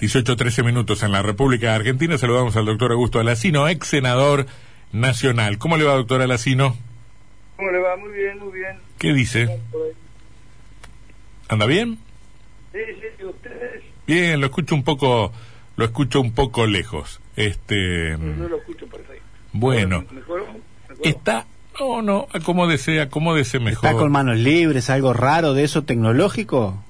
[0.00, 2.16] 18-13 minutos en la República Argentina.
[2.18, 4.46] Saludamos al doctor Augusto Alacino, ex senador
[4.92, 5.58] nacional.
[5.58, 6.76] ¿Cómo le va, doctor Alacino?
[7.56, 7.96] ¿Cómo le va?
[7.96, 8.78] Muy bien, muy bien.
[8.98, 9.60] ¿Qué dice?
[11.48, 11.98] ¿Anda bien?
[12.72, 12.78] Sí,
[13.18, 13.82] sí, ustedes.
[14.06, 15.32] Bien, lo escucho un poco,
[15.76, 17.20] lo escucho un poco lejos.
[17.36, 18.12] Este.
[18.12, 19.22] Yo lo escucho perfecto.
[19.52, 20.46] Bueno, ¿Mejor?
[21.02, 21.46] está,
[21.80, 23.86] no, no, acomódese, acomódese mejor.
[23.86, 24.90] ¿Está con manos libres?
[24.90, 26.82] ¿Algo raro de eso tecnológico?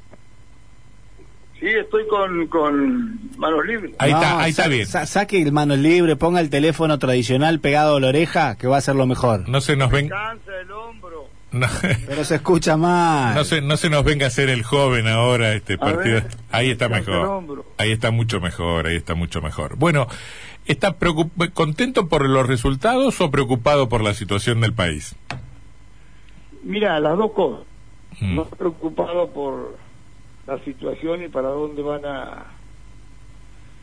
[1.61, 3.93] Sí, estoy con, con manos libres.
[3.99, 4.87] Ahí No, está, ahí está bien.
[4.87, 8.77] sa- saque el manos libres, ponga el teléfono tradicional pegado a la oreja, que va
[8.77, 9.49] a ser lo mejor.
[9.49, 11.29] No se nos ven, Cansa el hombro.
[11.51, 11.67] no,
[12.07, 13.35] Pero se escucha mal.
[13.35, 16.15] no se, no se nos venga a hacer el joven ahora este partido.
[16.23, 17.65] ver, ahí está mejor.
[17.77, 19.75] Ahí está mucho mejor, ahí está mucho mejor.
[19.77, 20.07] Bueno,
[20.67, 20.95] ¿está
[21.55, 25.17] contento por los resultados o preocupado por la situación del país?
[26.63, 27.67] Mira, las dos cosas.
[28.21, 28.35] Mm.
[28.37, 29.77] No preocupado por
[30.49, 32.47] la situación y para dónde van a,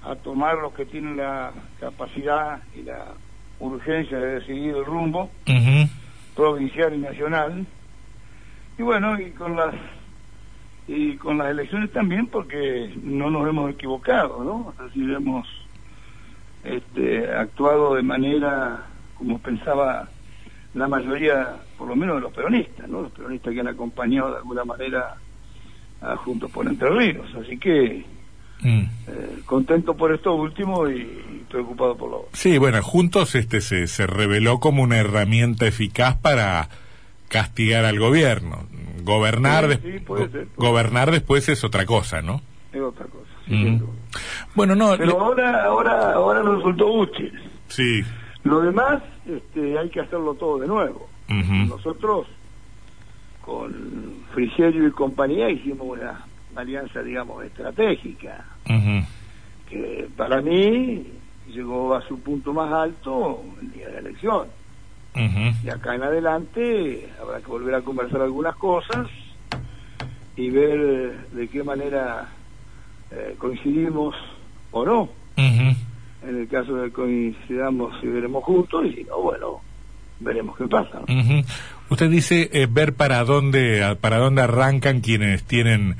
[0.04, 3.14] a tomar los que tienen la capacidad y la
[3.60, 5.30] urgencia de decidir el rumbo
[6.36, 7.68] provincial y nacional.
[8.80, 9.76] Y bueno, y con las
[10.88, 14.72] y con las elecciones también porque no nos hemos equivocado, ¿no?
[14.72, 15.48] Es decir, hemos
[16.64, 18.86] este, actuado de manera
[19.18, 20.10] como pensaba
[20.74, 23.04] la mayoría, por lo menos de los peronistas, ¿no?
[23.04, 25.16] Los peronistas que han acompañado de alguna manera
[26.02, 27.28] a Juntos por Entre Ríos.
[27.42, 28.06] Así que
[28.62, 28.80] Mm.
[29.08, 32.30] eh, contento por esto último y, preocupado por lo otro.
[32.34, 36.70] Sí, bueno, juntos este se, se reveló como una herramienta eficaz para
[37.28, 38.66] castigar al gobierno.
[39.04, 40.48] Gobernar, Sí, des- sí, puede go- ser.
[40.58, 42.42] gobernar después es otra cosa, ¿no?
[42.74, 43.24] Es otra cosa.
[43.48, 43.84] sí, Mm.
[44.56, 47.32] Bueno, no, Pero le- ahora, ahora, ahora nos resultó útil.
[47.68, 48.04] sí.
[48.44, 51.10] Lo demás, este, hay que hacerlo todo de nuevo.
[51.28, 52.28] Nosotros,
[53.46, 58.44] con Frigerio y compañía, hicimos una alianza, digamos, estratégica,
[59.70, 61.06] que para mí
[61.48, 64.48] llegó a su punto más alto el día de la elección.
[65.64, 69.08] Y acá en adelante habrá que volver a conversar algunas cosas
[70.36, 72.28] y ver de qué manera
[73.12, 74.16] eh, coincidimos
[74.72, 75.10] o no.
[75.38, 79.62] En el caso de que coincidamos y veremos juntos, y si no, bueno,
[80.20, 81.02] veremos qué pasa.
[81.90, 85.96] Usted dice eh, ver para dónde para dónde arrancan quienes tienen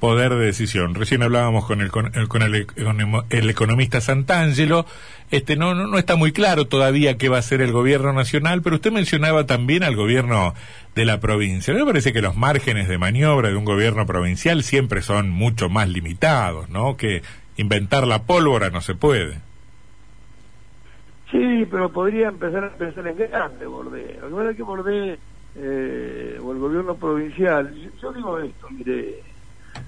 [0.00, 0.94] poder de decisión.
[0.94, 4.86] Recién hablábamos con el con el, con el, economo- el economista Santangelo.
[5.30, 8.62] Este no, no no está muy claro todavía qué va a hacer el gobierno nacional,
[8.62, 10.54] pero usted mencionaba también al gobierno
[10.94, 11.74] de la provincia.
[11.74, 15.88] Me parece que los márgenes de maniobra de un gobierno provincial siempre son mucho más
[15.88, 16.96] limitados, ¿no?
[16.96, 17.22] Que
[17.56, 19.38] inventar la pólvora no se puede.
[21.30, 24.18] Sí, pero podría empezar a pensar en grande, Bordé.
[24.20, 25.18] Lo que pasa es que Bordé,
[25.56, 29.22] eh, o el gobierno provincial, yo, yo digo esto, mire,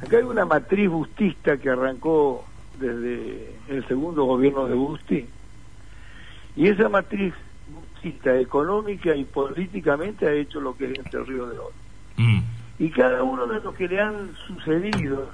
[0.02, 2.44] acá hay una matriz bustista que arrancó
[2.78, 5.26] desde el segundo gobierno de Busti,
[6.56, 7.32] y esa matriz
[7.68, 11.72] bustista económica y políticamente ha hecho lo que es Entre Ríos del Oro.
[12.16, 12.40] Mm.
[12.80, 15.30] Y cada uno de los que le han sucedido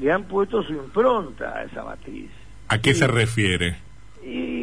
[0.00, 2.30] le han puesto su impronta a esa matriz.
[2.68, 3.86] ¿A qué se refiere?
[4.26, 4.55] y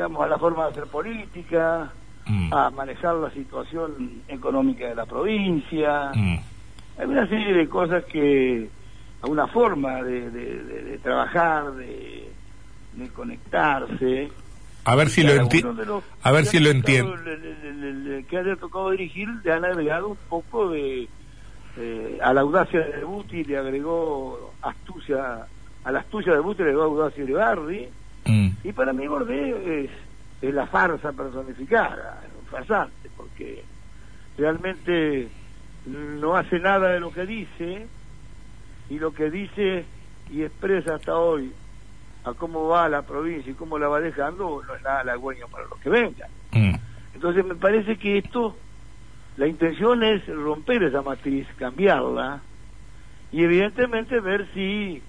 [0.00, 1.92] digamos a la forma de hacer política,
[2.26, 2.52] Mm.
[2.54, 6.10] a manejar la situación económica de la provincia.
[6.14, 6.36] Mm.
[6.98, 8.68] Hay una serie de cosas que,
[9.22, 12.30] a una forma de, de- de- de trabajar, de,
[13.14, 14.30] conectarse.
[14.84, 16.02] A ver si lo entiendo.
[16.22, 17.14] A ver si lo entiendo.
[18.28, 21.08] que haya tocado dirigir, le han agregado un poco de.
[21.78, 25.46] eh, a la audacia de Buti le agregó astucia.
[25.84, 27.88] A la astucia de Buti le agregó audacia de Bardi.
[28.26, 28.48] Mm.
[28.64, 29.90] Y para mí Bordé es,
[30.42, 33.64] es la farsa personificada, es un farsante, porque
[34.36, 35.28] realmente
[35.86, 37.86] no hace nada de lo que dice,
[38.90, 39.84] y lo que dice
[40.30, 41.52] y expresa hasta hoy
[42.24, 45.66] a cómo va la provincia y cómo la va dejando, no es nada halagüeño para
[45.66, 46.28] los que vengan.
[46.52, 46.74] Mm.
[47.14, 48.56] Entonces me parece que esto,
[49.36, 52.42] la intención es romper esa matriz, cambiarla,
[53.32, 55.02] y evidentemente ver si,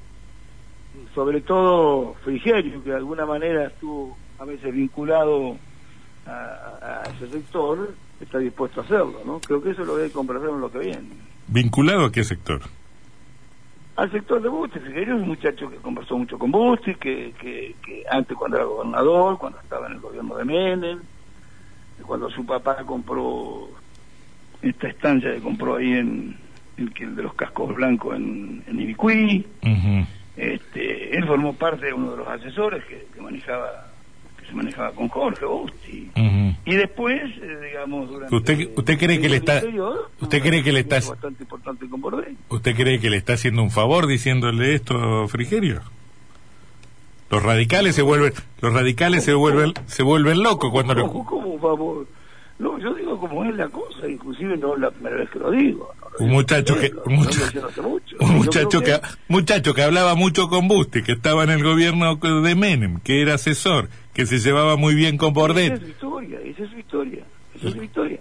[1.14, 5.58] sobre todo Frigerio, que de alguna manera estuvo a veces vinculado
[6.26, 9.40] a, a ese sector, está dispuesto a hacerlo, ¿no?
[9.40, 11.10] Creo que eso lo debe conversar en lo que viene.
[11.48, 12.62] ¿Vinculado a qué sector?
[13.98, 17.76] Al sector de Busti, Frigerio es un muchacho que conversó mucho con Busti, que, que,
[17.86, 21.00] que antes cuando era gobernador, cuando estaba en el gobierno de Menem,
[22.06, 23.70] cuando su papá compró
[24.62, 26.38] esta estancia que compró ahí en,
[26.78, 30.06] en que el de los cascos blancos en, en Ibicuí, Ujú.
[30.42, 33.88] Este, él formó parte de uno de los asesores que, que manejaba
[34.40, 36.12] que se manejaba con Jorge Busti.
[36.66, 39.62] Y después, eh, digamos, durante ¿Usted- usted cree que le está-
[40.20, 42.36] usted cree que le está- experiencia bastante importante con Bordé.
[42.50, 45.82] ¿Usted cree que le está haciendo un favor diciéndole esto, Frigerio?
[47.30, 51.08] Los radicales se vuelven, los radicales se vuelven, se vuelven locos cuando lo...
[51.08, 52.08] ¿Cómo, cómo vamos?
[52.60, 55.50] No, yo digo como es la cosa, inclusive no es la primera vez que lo
[55.52, 55.92] digo.
[56.24, 58.16] Un muchacho que, un lo mucha- menciono hace mucho.
[58.20, 62.56] un muchacho que, muchacho que hablaba mucho con Busti, que estaba en el gobierno de
[62.56, 65.74] Menem, que era asesor, que se llevaba muy bien con Esa Bordet.
[65.74, 67.24] es su historia, esa es su historia,
[67.56, 68.20] esa es su historia.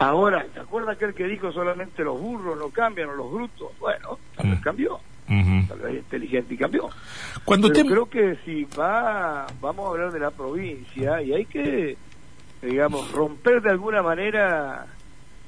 [0.00, 3.68] Ahora, ¿te acuerdas aquel que dijo solamente los burros no cambian o los brutos?
[3.80, 4.62] Bueno, tal vez Mm.
[4.62, 6.88] cambió, tal vez inteligente y cambió.
[7.44, 11.96] Cuando Pero creo que si va, vamos a hablar de la provincia y hay que,
[12.62, 14.86] digamos, romper de alguna manera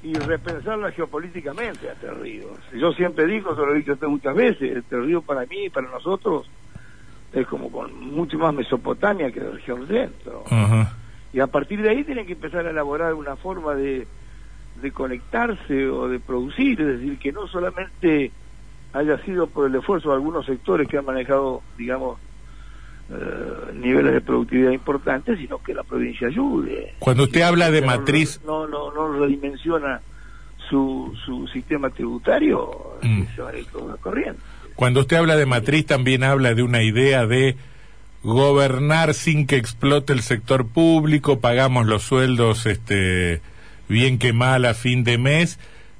[0.03, 2.57] y repensarla geopolíticamente a Entre Ríos.
[2.73, 5.89] Yo siempre digo, se lo he dicho muchas veces, Entre Ríos para mí y para
[5.89, 6.49] nosotros
[7.33, 10.43] es como con mucho más Mesopotamia que la región centro.
[11.33, 14.05] Y a partir de ahí tienen que empezar a elaborar una forma de,
[14.81, 18.31] de conectarse o de producir, es decir, que no solamente
[18.93, 22.19] haya sido por el esfuerzo de algunos sectores que han manejado, digamos,
[23.11, 26.93] eh, niveles de productividad importantes, sino que la provincia ayude.
[26.99, 29.99] Cuando usted habla de matriz, No, no, no redimensiona
[30.69, 32.69] su, su sistema tributario,
[33.03, 33.23] Mm.
[33.35, 33.65] se va a ir
[33.99, 34.39] corriente.
[34.75, 37.55] cuando usted habla de matriz también habla de una idea de
[38.23, 43.41] gobernar sin que explote el sector público, pagamos los sueldos este
[43.89, 45.59] bien que mal a fin de mes,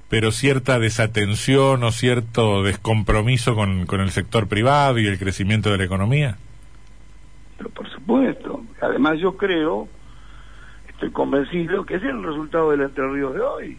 [0.09, 5.79] pero cierta desatención o cierto descompromiso con, con el sector privado y el crecimiento de
[5.79, 6.37] la economía.
[8.01, 9.87] Supuesto, además yo creo,
[10.89, 13.77] estoy convencido que ese es el resultado del Entre Ríos de hoy.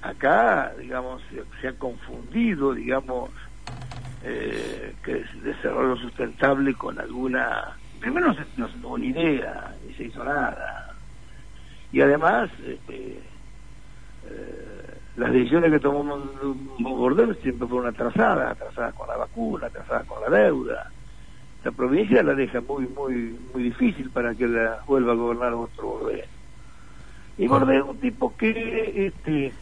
[0.00, 3.28] Acá, digamos, se, se ha confundido, digamos,
[4.24, 7.76] eh, que es desarrollo sustentable con alguna...
[8.00, 10.94] Primero no se, no ni idea, ni se hizo nada.
[11.92, 13.20] Y además, este,
[14.30, 16.18] eh, las decisiones que tomó
[16.78, 20.90] Bordel siempre fueron atrasadas, atrasadas con la vacuna, atrasadas con la deuda
[21.62, 25.88] la provincia la deja muy muy muy difícil para que la vuelva a gobernar otro
[25.88, 26.28] Bordet.
[27.36, 29.54] Y Bordet es un tipo que este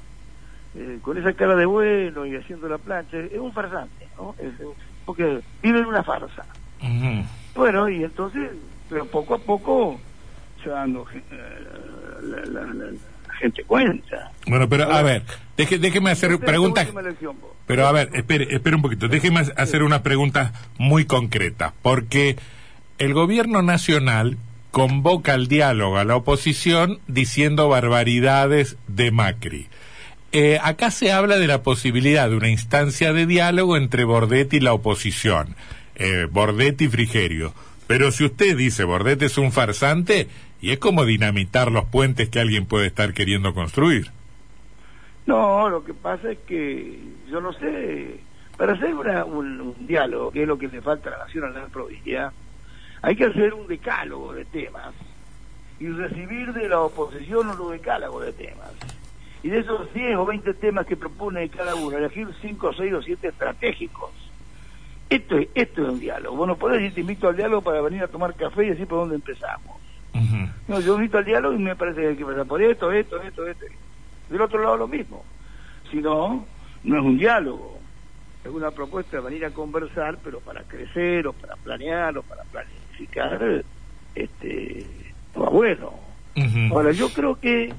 [0.74, 4.34] eh, con esa cara de bueno y haciendo la plancha es un farsante, ¿no?
[4.38, 4.54] Es-
[5.04, 6.46] porque vive en una farsa.
[7.54, 8.52] Bueno, y entonces,
[8.88, 10.00] pero poco a poco
[10.62, 11.24] se va dando eh,
[12.22, 12.92] la, la- la- la
[13.38, 14.32] gente cuenta.
[14.46, 15.22] Bueno, pero a ver,
[15.56, 16.88] deje- déjeme hacer preguntas.
[17.66, 19.08] Pero a ver, espere, espere un poquito.
[19.08, 22.36] Déjeme hacer unas preguntas muy concretas, porque
[22.98, 24.38] el gobierno nacional
[24.70, 29.66] convoca al diálogo a la oposición diciendo barbaridades de Macri.
[30.32, 34.60] Eh, acá se habla de la posibilidad de una instancia de diálogo entre Bordet y
[34.60, 35.56] la oposición,
[35.94, 37.54] eh, Bordet y Frigerio.
[37.86, 40.28] Pero si usted dice Bordet es un farsante,
[40.60, 44.10] y es como dinamitar los puentes que alguien puede estar queriendo construir.
[45.26, 46.98] No, lo que pasa es que
[47.30, 48.20] yo no sé,
[48.56, 51.50] para hacer una- un, diálogo, que es lo que le falta a la nación a
[51.50, 52.32] la provincia,
[53.02, 54.94] hay que hacer un decálogo de temas
[55.78, 58.72] y recibir de la oposición un decálogo de temas.
[59.42, 63.02] Y de esos 10 o 20 temas que propone cada uno, elegir 5, 6 o
[63.02, 64.10] 7 estratégicos.
[65.08, 66.36] Esto es, esto es un diálogo.
[66.36, 68.86] Vos no podés decir te invito al diálogo para venir a tomar café y decir
[68.88, 69.76] por dónde empezamos.
[70.66, 73.20] No, yo invito al diálogo y me parece que hay que pasar por esto, esto,
[73.22, 73.64] esto, esto.
[74.28, 75.24] Del otro lado lo mismo.
[75.90, 76.44] Si no,
[76.84, 77.78] no es un diálogo.
[78.44, 82.44] Es una propuesta de venir a conversar, pero para crecer o para planear o para
[82.44, 83.64] planificar,
[84.14, 84.86] este,
[85.34, 85.92] no va bueno.
[86.70, 87.74] Ahora, yo creo que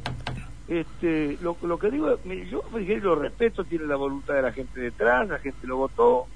[0.67, 2.19] este, lo, lo que digo,
[2.49, 2.63] yo
[3.01, 6.27] lo respeto, tiene la voluntad de la gente detrás, la gente lo votó,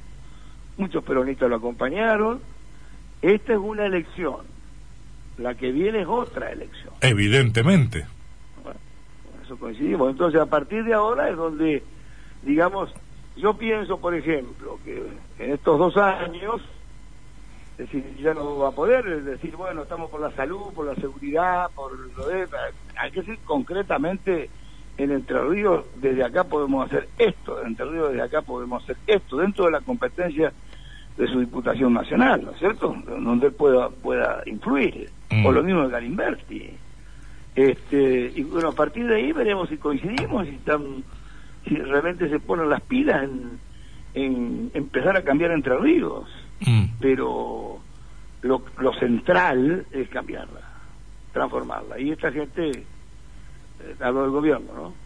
[0.77, 2.39] muchos peronistas lo acompañaron.
[3.21, 4.37] Esta es una elección,
[5.37, 6.93] la que viene es otra elección.
[7.01, 8.05] Evidentemente.
[8.63, 8.79] Bueno,
[9.43, 10.11] eso coincidimos.
[10.11, 11.83] Entonces, a partir de ahora es donde,
[12.43, 12.93] digamos,
[13.35, 15.01] yo pienso, por ejemplo, que
[15.39, 16.61] en estos dos años,
[17.77, 20.85] es decir, ya no va a poder es decir, bueno, estamos por la salud, por
[20.85, 22.47] la seguridad, por lo de...
[22.95, 24.49] Hay que decir concretamente,
[24.97, 28.97] en Entre Ríos, desde acá podemos hacer esto, en Entre Ríos, desde acá podemos hacer
[29.07, 30.53] esto, dentro de la competencia
[31.17, 32.95] de su Diputación Nacional, ¿no es cierto?
[33.05, 35.09] Donde él pueda, pueda influir.
[35.29, 35.45] Mm.
[35.45, 36.69] O lo mismo de Galimberti.
[37.55, 41.03] Este, y bueno, a partir de ahí veremos si coincidimos, si están,
[41.67, 43.59] si realmente se ponen las pilas en,
[44.15, 46.27] en empezar a cambiar Entre Ríos.
[46.61, 46.85] Mm.
[46.99, 47.79] Pero
[48.41, 50.61] lo, lo central es cambiarla,
[51.31, 51.99] transformarla.
[51.99, 55.03] Y esta gente, eh, hablo del gobierno, ¿no?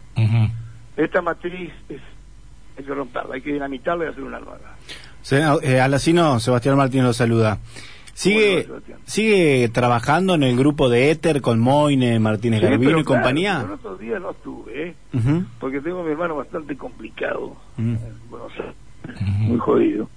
[0.96, 2.00] Esta matriz es,
[2.76, 4.74] hay que romperla, hay que dinamitarla y hacer una nueva.
[5.30, 7.58] Eh, Alacino, Sebastián Martínez lo saluda.
[8.14, 8.82] ¿Sigue, Bueno.
[9.04, 13.58] ¿Sigue trabajando en el grupo de Éter con Moine, Martínez Sí, Garbino y claro, compañía?
[13.60, 14.94] yo el otro día no estuve, ¿eh?
[15.14, 15.44] Ujú.
[15.60, 17.94] porque tengo a mi hermano bastante complicado, Mm.
[17.94, 18.74] en Buenos Aires,
[19.22, 19.30] Ujú.
[19.44, 20.10] muy jodido.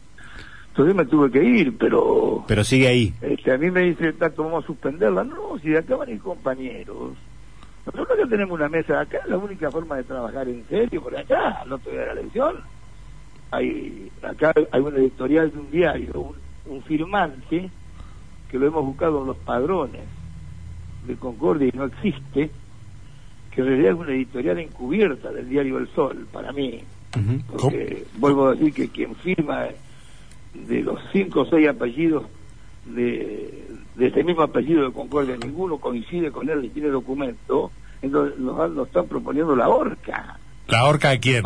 [0.69, 3.13] Entonces me tuve que ir, pero Pero sigue ahí.
[3.21, 5.23] este, a mí me dice, tanto vamos a suspenderla.
[5.23, 7.11] No, si de acá van a ir compañeros.
[7.85, 11.61] Nosotros que tenemos una mesa acá, la única forma de trabajar en serio por acá,
[11.61, 12.55] al otro día de la elección,
[13.51, 16.35] hay acá hay una editorial de un diario, un,
[16.73, 17.69] un firmante,
[18.49, 20.01] que lo hemos buscado en los padrones
[21.07, 22.51] de Concordia y no existe,
[23.51, 26.81] que en realidad es una editorial encubierta del diario El Sol, para mí.
[27.47, 29.65] Porque vuelvo a decir que quien firma
[30.53, 32.23] de los cinco o seis apellidos
[32.85, 38.39] de, de este mismo apellido de Concordia, ninguno coincide con él y tiene documento, entonces
[38.39, 41.43] nos, nos están proponiendo la horca ¿La horca de quién?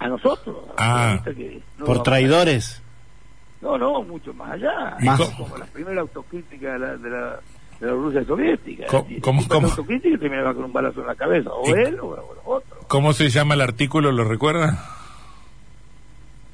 [0.00, 0.56] A nosotros.
[0.76, 1.10] Ah.
[1.12, 2.82] Ahorita que no Por traidores.
[3.60, 4.96] No, no, mucho más allá.
[5.00, 7.40] ¿Y Más- Como la primera autocrítica de la, de la,
[7.78, 8.86] de la Rusia soviética.
[9.20, 12.44] Cómo- autocrítica terminaba con un balazo en la cabeza, o ¿Y- él o, o los
[12.44, 12.84] otros.
[12.88, 14.10] ¿Cómo se llama el artículo?
[14.12, 14.96] ¿Lo recuerda?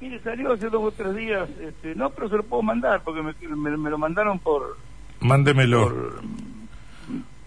[0.00, 3.22] Mire, salió hace dos o tres días, este, no, pero se lo puedo mandar, porque
[3.22, 4.76] me, me- me lo mandaron por,
[5.20, 5.84] Mándemelo.
[5.84, 6.20] por,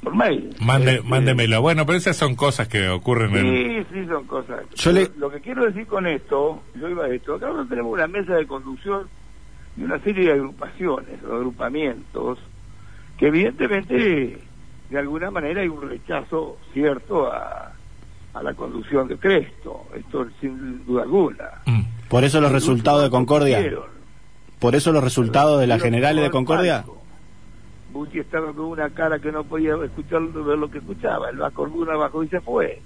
[0.10, 0.56] por mail.
[0.62, 1.62] Mande, Este, mándemelo.
[1.62, 3.44] Bueno, pero esas son cosas que ocurren en...
[3.86, 4.62] Sí, sí, son cosas.
[4.76, 7.94] Yo le- Lo que quiero decir con esto, yo iba a esto, acá nosotros tenemos
[7.94, 9.08] una mesa de conducción
[9.78, 12.40] y una serie de agrupaciones o agrupamientos
[13.18, 14.40] que evidentemente
[14.90, 17.74] de alguna manera hay un rechazo cierto a,
[18.34, 21.46] a la conducción de Cresto, esto sin duda alguna.
[21.66, 21.82] Mm.
[22.10, 23.60] Por eso los resultados de Concordia.
[24.60, 26.84] Por eso los resultados de las generales de Concordia.
[28.00, 31.64] Bucci estaba con una cara que no podía escuchar ver lo que escuchaba, el bajo
[31.64, 32.82] una bajó y se fue.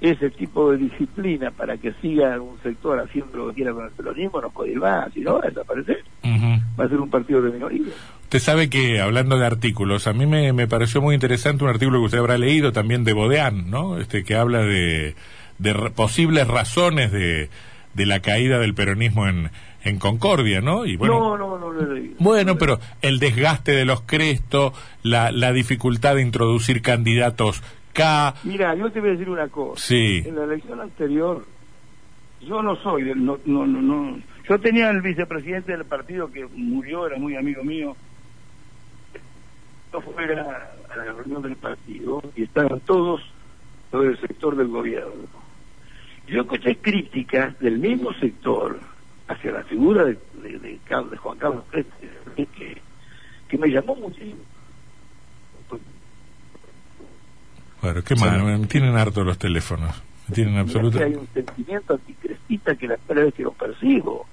[0.00, 3.92] Ese tipo de disciplina para que siga un sector haciendo lo que quiera con el
[3.92, 6.60] peronismo no puede ir más, si no va a desaparecer, Ujú.
[6.80, 7.92] va a ser un partido de minoría.
[8.22, 12.00] Usted sabe que, hablando de artículos, a mí me, me pareció muy interesante un artículo
[12.00, 13.98] que usted habrá leído también de Bodeán, ¿no?
[13.98, 15.14] Este, que habla de,
[15.58, 17.50] de posibles razones de,
[17.94, 19.50] de la caída del peronismo en,
[19.84, 20.84] en Concordia, ¿no?
[20.86, 22.14] Y bueno, no, no, no lo he leído.
[22.18, 24.72] bueno, pero el desgaste de los Cresto,
[25.02, 27.62] la, la dificultad de introducir candidatos
[27.92, 29.82] K, Mira, yo te voy a decir una cosa.
[29.84, 31.44] sí, En la elección anterior,
[32.40, 33.22] yo no soy del.
[33.24, 34.18] No, no, no, no.
[34.48, 37.94] Yo tenía el vicepresidente del partido que murió, era muy amigo mío.
[39.92, 43.20] Yo fuera a la reunión del partido y estaban todos
[43.92, 45.28] los del sector del gobierno.
[46.28, 48.80] Yo escuché críticas del mismo sector
[49.32, 51.64] hacia la figura de, de, de Carlos- de Juan Carlos
[52.36, 52.82] que,
[53.48, 54.40] que me llamó muchísimo.
[57.80, 60.98] bueno, qué mal, me tienen harto los teléfonos, me tienen absoluto.
[61.02, 64.26] hay un sentimiento anticrestista que la primera vez que lo percibo,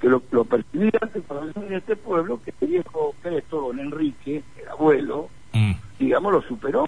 [0.00, 3.80] que lo, lo percibí antes cuando yo a este pueblo, que el viejo Cresto, don
[3.80, 6.86] Enrique, el abuelo, Mm, digamos, lo superó.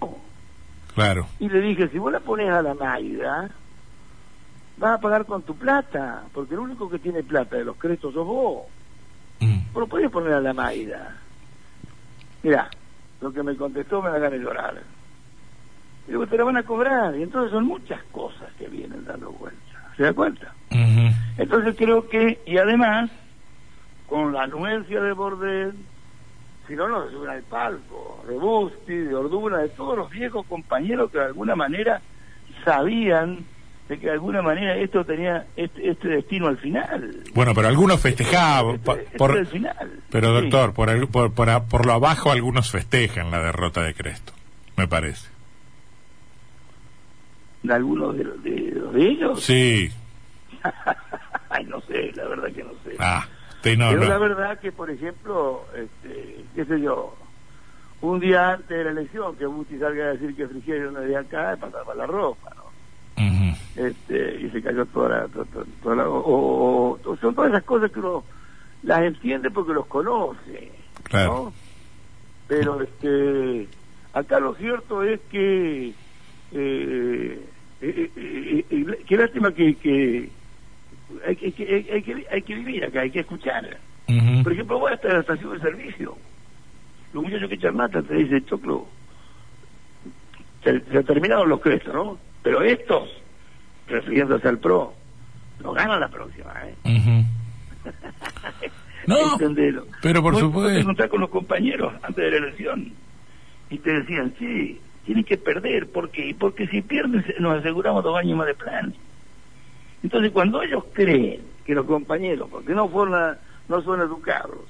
[0.94, 3.50] claro, Y le dije, si vos la pones a la Maida,
[4.82, 8.12] vas a pagar con tu plata, porque el único que tiene plata de los Crestos
[8.12, 8.64] sos vos.
[9.38, 11.18] Mm, lo podés poner a la Maida.
[12.42, 12.68] Mirá,
[13.20, 14.82] lo que me contestó me ganas de llorar.
[16.08, 17.16] Digo, te la van a cobrar.
[17.16, 19.62] Y entonces son muchas cosas que vienen dando vueltas.
[19.96, 20.52] ¿Se da cuenta?
[21.38, 23.08] Entonces creo que, y además,
[24.08, 25.74] con la anuencia de Bordet,
[26.66, 31.12] si no nos suben al palco, de Busti, de Orduna, de todos los viejos compañeros
[31.12, 32.00] que de alguna manera
[32.64, 33.44] sabían
[33.88, 37.22] de que de alguna manera esto tenía este, este destino al final.
[37.34, 39.90] Bueno, pero algunos festejaban, Este- por- este el final.
[40.10, 40.40] pero Sí.
[40.50, 44.32] doctor, por, por, por, por lo abajo algunos festejan la derrota de Cresto,
[44.76, 45.28] me parece.
[47.62, 49.42] de algunos de, de, los de ellos.
[49.42, 49.90] Sí,
[51.50, 52.96] Ay, no sé, la verdad que no sé.
[52.98, 54.08] ah, usted no, Pero no.
[54.08, 57.14] la verdad que, por ejemplo, este, qué sé yo,
[58.00, 61.08] un día antes de la elección, que Buti salga a decir que Frigerio no es
[61.08, 62.61] de acá, pasaba la ropa, ¿no?
[63.74, 65.28] Este, y se cayó toda la...
[65.28, 68.26] to- to- toda la- o- son todas esas cosas que uno
[68.82, 71.32] las entiende porque los conoce, Claro.
[71.32, 71.54] ¿no?
[72.46, 73.70] Pero este,
[74.12, 75.94] acá lo cierto es que...
[76.50, 80.32] Eh, eh, eh, eh, qué lástima que, que
[81.26, 83.80] hay, que, hay, que hay que vivir acá, hay que escuchar.
[84.44, 86.18] Por ejemplo, voy hasta la estación de servicio.
[87.12, 88.90] Los muchachos que charmatan te dicen, Choclo,
[90.62, 92.20] se, se terminaron los crestos, ¿no?
[92.42, 93.08] Pero estos,
[93.86, 94.94] refiriéndose al PRO,
[95.62, 96.74] no ganan la próxima, ¿eh?
[99.06, 99.84] No, Entendelo.
[100.00, 100.94] pero por supuesto.
[100.94, 102.92] te con los compañeros antes de la elección
[103.68, 106.36] y te decían, sí, tienen que perder, ¿por qué?
[106.38, 108.94] Porque si pierden nos aseguramos dos años más de plan.
[110.04, 113.36] Entonces, cuando ellos creen que los compañeros, porque no fueron
[113.68, 114.60] no son educados,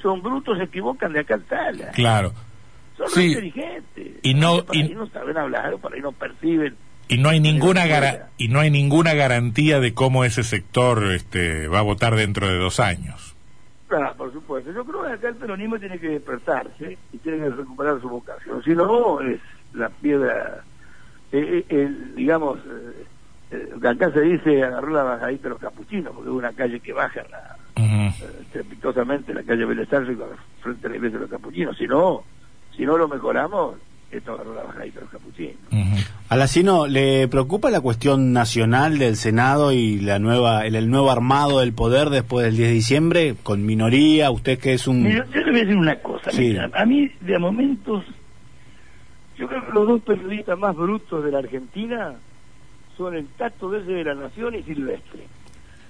[0.00, 1.90] son brutos, se equivocan de acá al sala.
[1.92, 2.32] claro.
[2.96, 3.26] Son Sí.
[3.28, 4.06] inteligentes.
[4.22, 6.76] Y no- y- no saben hablar, por ahí no perciben.
[7.12, 8.30] Y no hay ninguna fuera.
[8.38, 12.56] y no hay ninguna garantía de cómo ese sector este va a votar dentro de
[12.58, 13.36] dos años.
[13.88, 14.72] Claro, por supuesto.
[14.72, 18.62] Yo creo que acá el peronismo tiene que despertarse y tiene que recuperar su vocación.
[18.64, 19.38] Si no, es
[19.74, 20.64] la piedra,
[21.30, 23.04] eh, eh, digamos, eh,
[23.50, 26.94] eh, acá se dice agarró la bajadita de los capuchinos, porque es una calle que
[26.94, 30.16] baja la, eh, estrepitosamente la calle Vélez Arce
[30.60, 31.76] frente a la iglesia de los capuchinos.
[31.76, 32.22] Si no,
[32.74, 33.76] si no lo mejoramos,
[34.12, 35.56] esto agarró la bajadita de los capuchinos.
[35.72, 35.96] Ujú.
[36.28, 41.60] Alacino, ¿le preocupa la cuestión nacional del Senado y la nueva el, el nuevo armado
[41.60, 43.34] del poder después del 10 de diciembre?
[43.42, 45.02] Con minoría, usted que es un...
[45.02, 46.30] Mira, yo le voy a decir una cosa.
[46.30, 46.48] Sí.
[46.48, 48.04] mira, a mí, de a momentos,
[49.38, 52.14] yo creo que los dos periodistas más brutos de la Argentina
[52.96, 55.26] son el Tato desde de la Nación y Silvestre.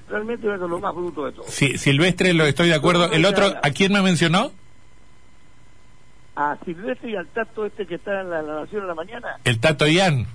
[0.08, 1.50] Realmente son los más brutos de todos.
[1.50, 3.10] Sí, Silvestre, lo estoy de acuerdo.
[3.10, 4.52] El otro, ¿a quién me mencionó?
[6.34, 9.28] A Silvestre y al Tato este que está en la, la Nación en la mañana.
[9.44, 10.26] El Tato Ian.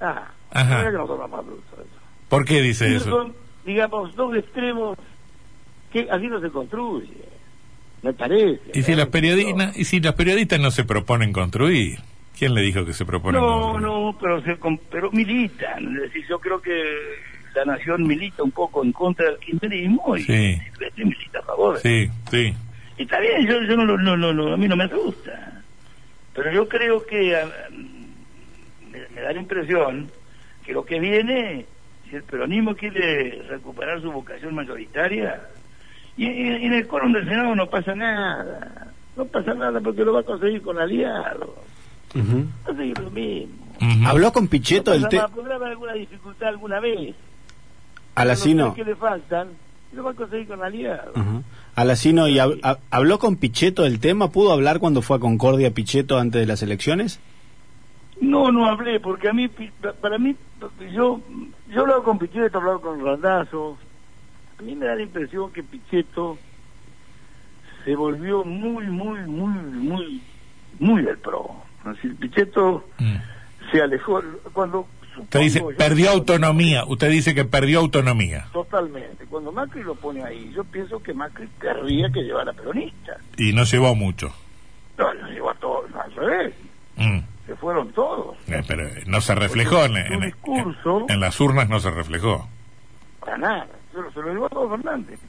[0.00, 0.80] Ah, Ajá.
[0.80, 1.88] creo que no son los más brutos de todos.
[2.28, 3.10] ¿Por qué dice Ellos eso?
[3.10, 4.96] Son, digamos, dos extremos
[5.92, 7.08] que así no se construye.
[8.02, 8.60] Me parece.
[8.74, 8.96] Y si ¿eh?
[8.96, 11.98] los periodistas, y si los periodistas no se proponen construir,
[12.38, 13.82] ¿quién le dijo que se proponen No, construir?
[13.86, 14.58] no, pero, se,
[14.90, 15.96] pero militan.
[15.96, 16.72] Es decir, yo creo que
[17.54, 20.58] la nación milita un poco en contra del kirchnerismo y Sí.
[20.72, 21.78] Silvestre milita a favor.
[21.78, 22.54] Sí, sí.
[22.98, 25.62] Y está bien, yo, yo no, lo- no, no, no, a mí no me asusta.
[26.34, 27.46] Pero yo creo que ah,
[28.90, 30.10] me, me da la impresión
[30.64, 31.66] que lo que viene,
[32.08, 35.40] si el peronismo quiere recuperar su vocación mayoritaria,
[36.16, 38.92] y, y- y en el quórum del Senado no pasa nada.
[39.16, 41.50] No pasa nada porque lo va a conseguir con aliados.
[42.14, 42.46] Ujú.
[42.68, 43.54] Va a seguir lo mismo.
[44.06, 45.16] ¿Habló con Pichetto no del pasa te...
[45.16, 47.14] nada, podrá haber alguna dificultad alguna vez.
[48.14, 48.66] Alacino?
[48.66, 49.48] Los tres que le faltan,
[49.92, 51.16] lo va a conseguir con aliados.
[51.16, 51.42] Ujú.
[51.74, 54.30] Alacino, ¿y hab- hab- habló con Pichetto del tema?
[54.30, 57.20] ¿Pudo hablar cuando fue a Concordia Pichetto antes de las elecciones?
[58.20, 60.34] No, no hablé, porque a mí, pi- para mí,
[60.92, 61.20] yo
[61.68, 63.76] yo he hablado con Pichetto, he hablado con Randazzo.
[64.58, 66.38] A mí me da la impresión que Pichetto
[67.84, 70.22] se volvió muy, muy, muy, muy,
[70.78, 71.50] muy del pro.
[71.80, 73.16] Es decir, Pichetto Mm.
[73.70, 74.22] se alejó.
[74.52, 74.86] Cuando.
[75.18, 76.84] Usted dice, yo- perdió autonomía.
[76.86, 78.46] Usted dice que perdió autonomía.
[78.52, 79.24] Totalmente.
[79.26, 83.18] Cuando Macri lo pone ahí, yo pienso que Macri querría que llevara peronistas.
[83.36, 84.32] Y no llevó mucho.
[84.98, 86.54] No, los llevó a todos, al revés.
[86.96, 87.18] Mm.
[87.46, 88.36] Se fueron todos.
[88.48, 92.48] Eh, pero no se reflejó en, en- discurso- en las urnas, no se reflejó.
[93.20, 93.66] Para nada.
[93.92, 95.20] Se lo, se lo llevó a todo Fernández.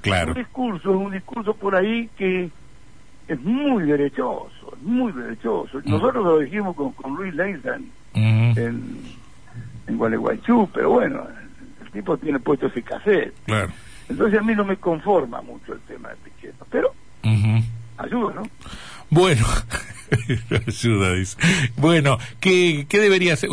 [0.00, 0.32] Claro.
[0.32, 2.50] Un discurso, un discurso por ahí que
[3.28, 5.78] es muy derechoso, es muy derechoso.
[5.84, 5.90] Mm.
[5.90, 7.34] Nosotros lo dijimos con, con Luis
[8.56, 9.02] en,
[9.90, 11.26] en Gualeguaychú, pero bueno,
[11.84, 13.34] el tipo tiene puesto ese cassette.
[13.44, 13.70] Claro.
[14.08, 16.92] Entonces a mí no me conforma mucho el tema de Pichetto, pero
[17.24, 17.62] Ujú.
[17.98, 18.42] ayuda, ¿no?
[19.10, 19.44] Bueno,
[20.66, 21.36] ayuda, dice.
[21.76, 23.50] Bueno, ¿qué, qué debería ser?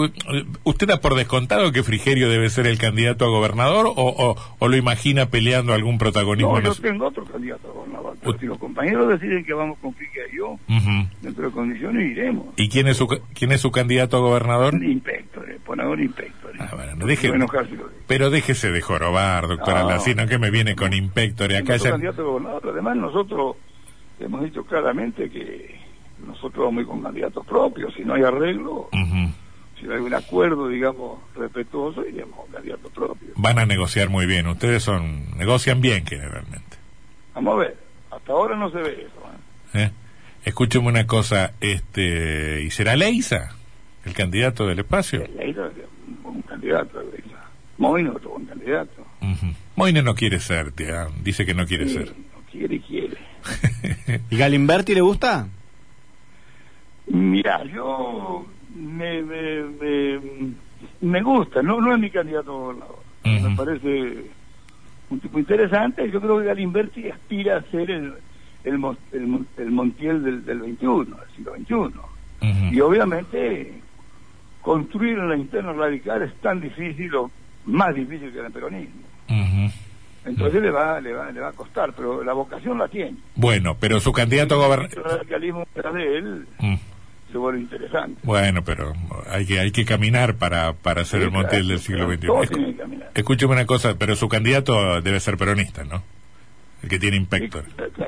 [0.64, 4.68] ¿Usted da por descontado que Frigerio debe ser el candidato a gobernador o, o, o
[4.68, 6.60] lo imagina peleando algún protagonismo?
[6.60, 9.94] No, yo tengo otro candidato a gobernador, pero si los compañeros deciden que vamos con
[9.94, 11.08] Frigerio, Ujú.
[11.22, 12.48] dentro de condiciones iremos.
[12.58, 14.74] ¿Y quién es su quién es su candidato a gobernador?
[14.84, 15.27] Inspectores,
[15.78, 16.62] ponedor inspectores.
[16.62, 17.32] Ah, bueno, no deje-.
[18.08, 19.90] Pero déjese de jorobar, doctora No.
[19.90, 21.58] Lacino, que me viene con inspectore.
[21.58, 21.92] Acá ya...
[21.92, 22.70] candidato a gobernador.
[22.72, 23.56] Además, nosotros
[24.20, 25.80] hemos dicho claramente que
[26.26, 27.94] nosotros vamos a ir con candidatos propios.
[27.94, 28.90] Si no hay arreglo,
[29.80, 33.32] si no hay un acuerdo, digamos, respetuoso, iremos con candidatos propios.
[33.36, 34.48] Van a negociar muy bien.
[34.48, 36.78] Ustedes son negocian bien generalmente.
[37.36, 37.78] Vamos a ver.
[38.12, 39.78] Hasta ahora no se ve eso.
[39.78, 39.84] ¿eh?
[39.84, 39.92] ¿eh?
[40.44, 43.57] Escúcheme una cosa, este, ¿y será Leisa
[44.08, 45.24] el candidato del espacio?
[45.38, 45.70] Leira,
[46.24, 47.04] un candidato.
[47.78, 49.06] Moino, otro buen candidato.
[49.76, 51.08] Moine no quiere ser, tía.
[51.24, 52.08] Dice que no quiere Sí, ser.
[52.08, 53.18] no quiere y quiere.
[54.32, 55.48] ¿Y Galimberti le gusta?
[57.08, 60.20] Mira, yo me, me, me,
[61.02, 62.78] me gusta, no, no es mi candidato.
[63.24, 64.26] Me parece
[65.10, 66.10] un tipo interesante.
[66.12, 68.14] Yo creo que Galimberti aspira a ser el,
[68.64, 71.74] el, Mon- el, Mon- el Montiel del, del 21, del siglo XXI.
[71.74, 72.66] Ujú.
[72.74, 73.82] Y obviamente
[74.62, 77.32] construir en la interna radical es tan difícil o
[77.66, 79.02] más difícil que en el peronismo.
[80.26, 83.16] Entonces le va, le va, le va a costar, pero la vocación la tiene.
[83.36, 85.18] Bueno, pero su candidato a El gobernador...
[85.20, 86.48] radicalismo detrás de él
[87.32, 88.20] se vuelve interesante.
[88.24, 88.94] Bueno, pero
[89.30, 92.28] hay que hay que caminar para, para ser Sí, el Montiel claro, del siglo XXI.
[92.28, 93.12] todos Escu- tienen que caminar.
[93.14, 96.04] Escúcheme una cosa, pero su candidato debe ser peronista, ¿no?
[96.84, 97.64] El que tiene inspector.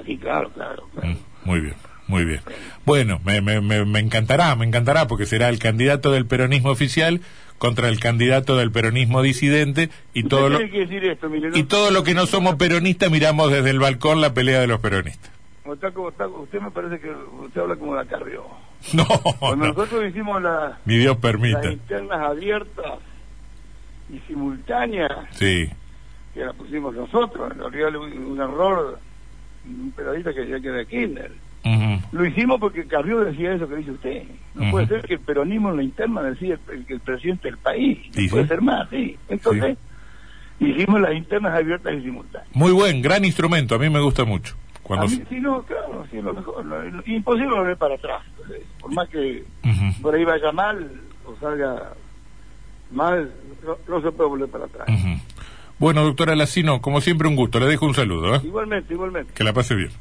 [0.05, 0.87] Sí, claro, claro.
[0.93, 1.07] claro.
[1.09, 1.17] Mm,
[1.49, 1.73] Muy bien,
[2.09, 2.41] muy bien.
[2.85, 7.21] Bueno, me, me, me, encantará, me encantará, porque será el candidato del peronismo oficial
[7.59, 12.03] contra el candidato del peronismo disidente y todo lo, decir esto, mire, y todo lo
[12.03, 15.31] que no somos peronistas miramos desde el balcón la pelea de los peronistas.
[15.65, 18.43] usted me parece que usted habla como la Carrió.
[18.93, 19.05] No,
[19.39, 22.99] Cuando no, nosotros hicimos la- Dios las internas abiertas
[24.11, 25.69] y simultáneas, Sí,
[26.33, 28.99] que las pusimos nosotros, en realidad un un error
[29.65, 31.48] un periodista que decía que era Kirchner.
[32.11, 34.23] Lo hicimos porque Carrió decía eso que dice usted.
[34.55, 37.99] No puede ser que el peronismo en la interna decía el, el presidente del país.
[38.07, 39.17] No Sí, puede ser más, sí.
[39.27, 39.77] Entonces,
[40.59, 42.55] hicimos las internas abiertas y simultáneas.
[42.55, 44.55] Muy buen, gran instrumento, a mí me gusta mucho.
[44.83, 46.65] Cuando A mí, sí, no, claro, sí, lo mejor.
[46.65, 48.21] lo- lo- imposible volver para atrás.
[48.79, 49.43] Por más que
[50.01, 50.89] por ahí vaya mal
[51.25, 51.93] o salga
[52.91, 53.31] mal,
[53.63, 54.87] no, no se puede volver para atrás.
[55.77, 58.41] Bueno, doctora Lacino, como siempre un gusto, le dejo un saludo, ¿eh?
[58.43, 59.33] Igualmente, igualmente.
[59.33, 59.91] que la pase bien.